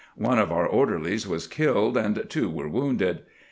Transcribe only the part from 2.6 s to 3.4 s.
wounded.